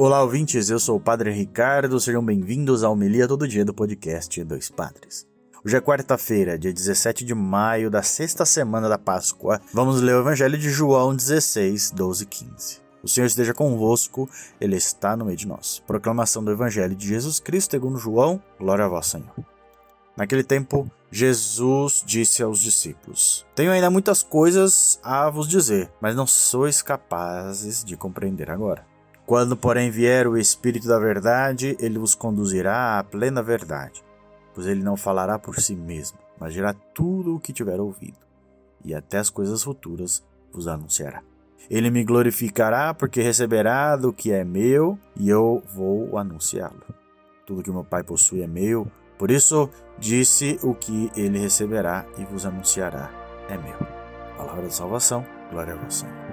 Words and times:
Olá, 0.00 0.22
ouvintes, 0.22 0.70
eu 0.70 0.78
sou 0.78 0.96
o 0.96 1.00
Padre 1.00 1.32
Ricardo, 1.32 1.98
sejam 1.98 2.24
bem-vindos 2.24 2.84
ao 2.84 2.94
Melia 2.94 3.26
Todo 3.26 3.48
Dia 3.48 3.64
do 3.64 3.74
podcast 3.74 4.44
Dois 4.44 4.70
Padres. 4.70 5.26
Hoje 5.64 5.76
é 5.76 5.80
quarta-feira, 5.80 6.56
dia 6.56 6.72
17 6.72 7.24
de 7.24 7.34
maio 7.34 7.90
da 7.90 8.00
sexta 8.00 8.46
semana 8.46 8.88
da 8.88 8.96
Páscoa. 8.96 9.60
Vamos 9.74 10.00
ler 10.00 10.14
o 10.14 10.20
Evangelho 10.20 10.56
de 10.56 10.70
João 10.70 11.16
16, 11.16 11.90
12 11.90 12.22
e 12.22 12.26
15. 12.26 12.80
O 13.02 13.08
Senhor 13.08 13.26
esteja 13.26 13.52
convosco, 13.52 14.30
Ele 14.60 14.76
está 14.76 15.16
no 15.16 15.24
meio 15.24 15.36
de 15.36 15.48
nós. 15.48 15.82
Proclamação 15.84 16.44
do 16.44 16.52
Evangelho 16.52 16.94
de 16.94 17.08
Jesus 17.08 17.40
Cristo 17.40 17.72
segundo 17.72 17.98
João, 17.98 18.40
glória 18.56 18.84
a 18.84 18.88
vós, 18.88 19.06
Senhor. 19.06 19.34
Naquele 20.16 20.44
tempo, 20.44 20.88
Jesus 21.10 22.04
disse 22.06 22.40
aos 22.40 22.60
discípulos: 22.60 23.44
Tenho 23.52 23.72
ainda 23.72 23.90
muitas 23.90 24.22
coisas 24.22 25.00
a 25.02 25.28
vos 25.28 25.48
dizer, 25.48 25.90
mas 26.00 26.14
não 26.14 26.24
sois 26.24 26.82
capazes 26.82 27.82
de 27.82 27.96
compreender 27.96 28.48
agora. 28.48 28.86
Quando, 29.28 29.58
porém, 29.58 29.90
vier 29.90 30.26
o 30.26 30.38
Espírito 30.38 30.88
da 30.88 30.98
Verdade, 30.98 31.76
ele 31.78 31.98
vos 31.98 32.14
conduzirá 32.14 32.98
à 32.98 33.04
plena 33.04 33.42
verdade, 33.42 34.02
pois 34.54 34.66
ele 34.66 34.82
não 34.82 34.96
falará 34.96 35.38
por 35.38 35.60
si 35.60 35.76
mesmo, 35.76 36.16
mas 36.40 36.54
dirá 36.54 36.74
tudo 36.94 37.36
o 37.36 37.38
que 37.38 37.52
tiver 37.52 37.78
ouvido, 37.78 38.16
e 38.82 38.94
até 38.94 39.18
as 39.18 39.28
coisas 39.28 39.62
futuras 39.62 40.24
vos 40.50 40.66
anunciará. 40.66 41.22
Ele 41.68 41.90
me 41.90 42.04
glorificará, 42.04 42.94
porque 42.94 43.20
receberá 43.20 43.96
do 43.96 44.14
que 44.14 44.32
é 44.32 44.42
meu, 44.44 44.98
e 45.14 45.28
eu 45.28 45.62
vou 45.74 46.16
anunciá-lo. 46.16 46.80
Tudo 47.44 47.62
que 47.62 47.70
meu 47.70 47.84
Pai 47.84 48.02
possui 48.02 48.40
é 48.40 48.46
meu, 48.46 48.90
por 49.18 49.30
isso 49.30 49.68
disse 49.98 50.58
o 50.62 50.74
que 50.74 51.12
ele 51.14 51.38
receberá 51.38 52.06
e 52.16 52.24
vos 52.24 52.46
anunciará 52.46 53.10
é 53.50 53.58
meu. 53.58 53.76
Palavra 54.38 54.62
da 54.62 54.70
salvação, 54.70 55.22
glória 55.50 55.74
a 55.74 55.76
vós, 55.76 55.96
Senhor. 55.96 56.27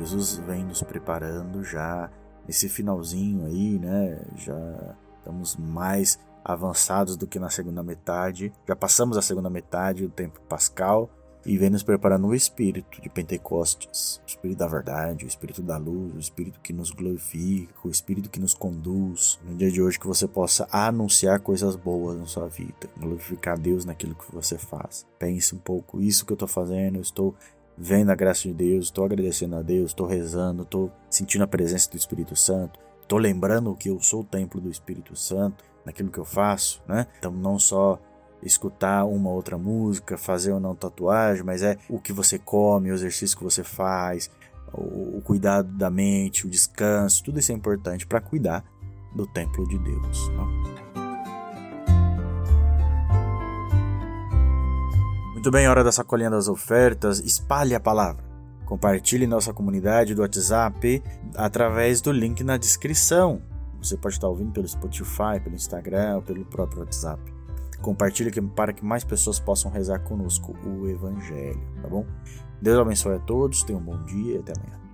Jesus 0.00 0.36
vem 0.46 0.64
nos 0.64 0.82
preparando 0.82 1.62
já 1.62 2.10
nesse 2.46 2.70
finalzinho 2.70 3.44
aí, 3.44 3.78
né? 3.78 4.18
Já 4.34 4.96
estamos 5.18 5.56
mais 5.56 6.18
avançados 6.42 7.18
do 7.18 7.26
que 7.26 7.38
na 7.38 7.50
segunda 7.50 7.82
metade. 7.82 8.50
Já 8.66 8.74
passamos 8.74 9.18
a 9.18 9.22
segunda 9.22 9.50
metade 9.50 10.06
do 10.06 10.10
tempo 10.10 10.40
pascal 10.48 11.10
e 11.44 11.56
vem 11.58 11.68
nos 11.68 11.82
preparando 11.82 12.26
o 12.26 12.34
espírito 12.34 13.00
de 13.00 13.08
Pentecostes, 13.10 14.20
o 14.24 14.26
espírito 14.26 14.58
da 14.58 14.66
verdade, 14.66 15.26
o 15.26 15.28
espírito 15.28 15.62
da 15.62 15.76
luz, 15.76 16.14
o 16.14 16.18
espírito 16.18 16.60
que 16.60 16.72
nos 16.72 16.90
glorifica, 16.90 17.74
o 17.84 17.90
espírito 17.90 18.30
que 18.30 18.40
nos 18.40 18.54
conduz. 18.54 19.38
No 19.44 19.54
dia 19.54 19.70
de 19.70 19.82
hoje 19.82 19.98
que 19.98 20.06
você 20.06 20.26
possa 20.26 20.66
anunciar 20.72 21.40
coisas 21.40 21.76
boas 21.76 22.18
na 22.18 22.26
sua 22.26 22.48
vida, 22.48 22.88
glorificar 22.98 23.58
Deus 23.58 23.84
naquilo 23.84 24.14
que 24.14 24.34
você 24.34 24.56
faz. 24.56 25.06
Pense 25.18 25.54
um 25.54 25.58
pouco, 25.58 26.00
isso 26.00 26.24
que 26.24 26.32
eu 26.32 26.36
estou 26.36 26.48
fazendo, 26.48 26.96
eu 26.96 27.02
estou 27.02 27.34
vendo 27.82 28.10
a 28.10 28.14
graça 28.14 28.42
de 28.42 28.52
Deus, 28.52 28.86
estou 28.86 29.06
agradecendo 29.06 29.56
a 29.56 29.62
Deus, 29.62 29.90
estou 29.90 30.06
rezando, 30.06 30.64
estou 30.64 30.92
sentindo 31.08 31.44
a 31.44 31.46
presença 31.46 31.90
do 31.90 31.96
Espírito 31.96 32.36
Santo, 32.36 32.78
estou 33.00 33.18
lembrando 33.18 33.74
que 33.74 33.88
eu 33.88 33.98
sou 34.00 34.20
o 34.20 34.24
templo 34.24 34.60
do 34.60 34.70
Espírito 34.70 35.16
Santo 35.16 35.64
naquilo 35.84 36.10
que 36.10 36.18
eu 36.18 36.24
faço, 36.26 36.82
né? 36.86 37.06
Então 37.18 37.32
não 37.32 37.58
só 37.58 37.98
escutar 38.42 39.06
uma 39.06 39.30
outra 39.30 39.56
música, 39.56 40.18
fazer 40.18 40.52
ou 40.52 40.60
não 40.60 40.74
tatuagem, 40.74 41.42
mas 41.42 41.62
é 41.62 41.78
o 41.88 41.98
que 41.98 42.12
você 42.12 42.38
come, 42.38 42.90
o 42.90 42.94
exercício 42.94 43.36
que 43.36 43.44
você 43.44 43.64
faz, 43.64 44.30
o, 44.74 45.22
cuidado 45.22 45.72
da 45.72 45.90
mente, 45.90 46.46
o 46.46 46.50
descanso, 46.50 47.24
tudo 47.24 47.38
isso 47.38 47.50
é 47.50 47.54
importante 47.54 48.06
para 48.06 48.20
cuidar 48.20 48.62
do 49.14 49.26
templo 49.26 49.66
de 49.66 49.78
Deus. 49.78 50.28
Né? 50.28 50.79
Muito 55.40 55.50
bem, 55.50 55.66
hora 55.66 55.82
da 55.82 55.90
sacolinha 55.90 56.28
das 56.28 56.48
ofertas. 56.48 57.18
Espalhe 57.18 57.74
a 57.74 57.80
palavra. 57.80 58.22
Compartilhe 58.66 59.26
nossa 59.26 59.54
comunidade 59.54 60.14
do 60.14 60.20
WhatsApp 60.20 61.02
através 61.34 62.02
do 62.02 62.12
link 62.12 62.44
na 62.44 62.58
descrição. 62.58 63.40
Você 63.78 63.96
pode 63.96 64.16
estar 64.16 64.28
ouvindo 64.28 64.52
pelo 64.52 64.68
Spotify, 64.68 65.40
pelo 65.42 65.54
Instagram 65.54 66.16
ou 66.16 66.22
pelo 66.22 66.44
próprio 66.44 66.80
WhatsApp. 66.80 67.22
Compartilhe 67.80 68.30
para 68.54 68.74
que 68.74 68.84
mais 68.84 69.02
pessoas 69.02 69.40
possam 69.40 69.70
rezar 69.70 70.00
conosco 70.00 70.54
o 70.62 70.86
Evangelho, 70.86 71.58
tá 71.80 71.88
bom? 71.88 72.04
Deus 72.60 72.78
abençoe 72.78 73.16
a 73.16 73.20
todos, 73.20 73.62
tenham 73.62 73.80
um 73.80 73.84
bom 73.84 74.04
dia 74.04 74.34
e 74.34 74.38
até 74.40 74.52
amanhã. 74.54 74.89